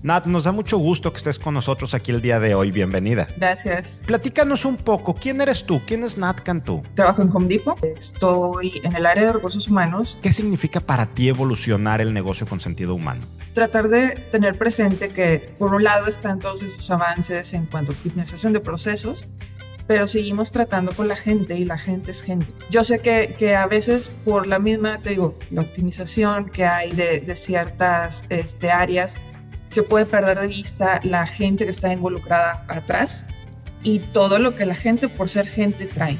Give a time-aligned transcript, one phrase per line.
[0.00, 2.70] Nat, nos da mucho gusto que estés con nosotros aquí el día de hoy.
[2.70, 3.26] Bienvenida.
[3.36, 4.04] Gracias.
[4.06, 5.12] Platícanos un poco.
[5.12, 5.82] ¿Quién eres tú?
[5.84, 6.84] ¿Quién es Nat Cantú?
[6.94, 7.82] Trabajo en Home Depot.
[7.82, 10.16] Estoy en el área de recursos humanos.
[10.22, 13.22] ¿Qué significa para ti evolucionar el negocio con sentido humano?
[13.54, 17.96] Tratar de tener presente que, por un lado, están todos esos avances en cuanto a
[17.96, 19.26] optimización de procesos,
[19.88, 22.52] pero seguimos tratando con la gente y la gente es gente.
[22.70, 26.92] Yo sé que, que a veces por la misma, te digo, la optimización que hay
[26.92, 29.18] de, de ciertas este, áreas,
[29.70, 33.28] se puede perder de vista la gente que está involucrada atrás
[33.82, 36.18] y todo lo que la gente por ser gente trae.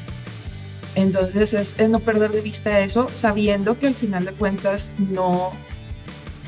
[0.94, 5.52] Entonces es, no perder de vista eso, sabiendo que al final de cuentas no,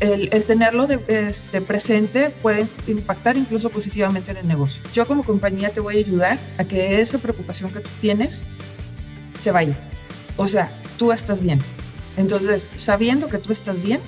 [0.01, 4.83] el, tenerlo de, este, presente puede impactar incluso positivamente en el negocio.
[4.93, 8.47] Yo como compañía te voy a ayudar a que esa preocupación que tienes
[9.39, 9.77] se vaya.
[10.37, 11.61] O sea, tú estás bien.
[12.17, 14.01] Entonces, sabiendo que tú estás bien,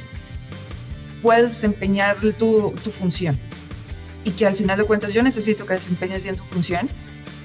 [1.23, 3.39] puedes desempeñar tu, tu, función.
[4.25, 6.89] Y que al final de cuentas yo necesito que desempeñes bien tu función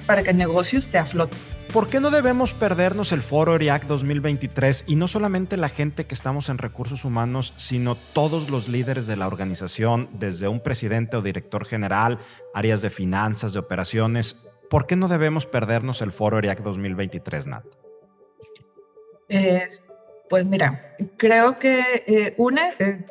[0.05, 1.37] para que el negocio esté a flote.
[1.71, 6.15] ¿Por qué no debemos perdernos el foro ERIAC 2023 y no solamente la gente que
[6.15, 11.21] estamos en recursos humanos, sino todos los líderes de la organización, desde un presidente o
[11.21, 12.19] director general,
[12.53, 14.47] áreas de finanzas, de operaciones?
[14.69, 17.65] ¿Por qué no debemos perdernos el foro ERIAC 2023, Nat?
[19.29, 19.67] Eh,
[20.29, 23.05] pues mira, creo que eh, una, eh,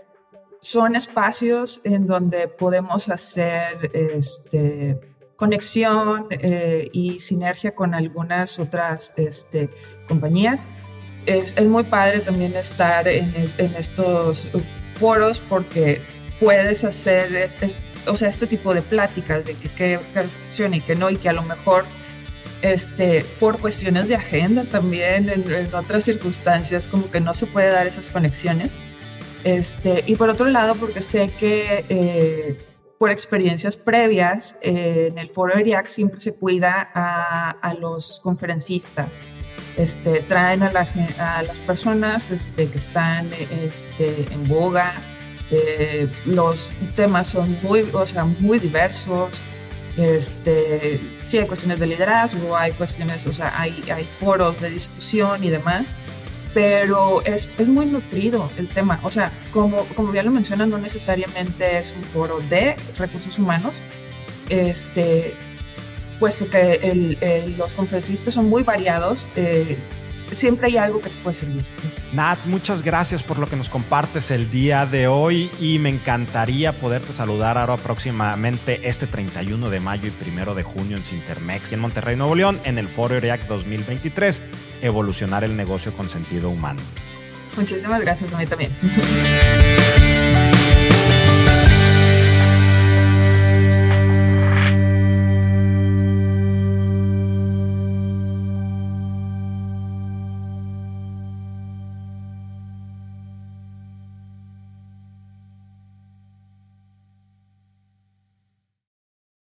[0.66, 4.98] son espacios en donde podemos hacer este,
[5.36, 9.70] conexión eh, y sinergia con algunas otras este,
[10.08, 10.68] compañías.
[11.24, 14.44] Es, es, muy padre también estar en, es, en, estos
[14.96, 16.02] foros porque
[16.40, 17.78] puedes hacer es,
[18.08, 21.16] o sea, este tipo de pláticas de que, que, que funciona y que no, y
[21.16, 21.84] que a lo mejor
[22.62, 27.68] este, por cuestiones de agenda también, en, en otras circunstancias, como que no se puede
[27.68, 28.80] dar esas conexiones.
[29.46, 32.66] Este, y por otro lado, porque sé que eh,
[32.98, 39.22] por experiencias previas, eh, en el foro ERIAC siempre se cuida a, a los conferencistas.
[39.76, 40.88] Este, traen a, la,
[41.20, 43.30] a las personas este, que están
[43.62, 44.94] este, en boga.
[45.52, 49.40] Eh, los temas son muy, o sea, muy diversos.
[49.96, 55.44] Este, sí hay cuestiones de liderazgo, hay cuestiones, o sea, hay, hay foros de discusión
[55.44, 55.96] y demás
[56.56, 58.98] pero es, es, muy nutrido el tema.
[59.02, 63.82] O sea, como, como ya lo mencionan, no necesariamente es un foro de recursos humanos,
[64.48, 65.34] este,
[66.18, 69.28] puesto que los conferencistas son muy variados.
[69.36, 69.76] Eh,
[70.32, 71.64] siempre hay algo que te puede servir.
[72.12, 76.78] Nat, muchas gracias por lo que nos compartes el día de hoy y me encantaría
[76.80, 81.80] poderte saludar ahora próximamente este 31 de mayo y 1 de junio en Cintermex en
[81.80, 84.42] Monterrey, Nuevo León, en el Foro ERIAC 2023,
[84.82, 86.80] Evolucionar el negocio con sentido humano.
[87.56, 88.70] Muchísimas gracias a mí también.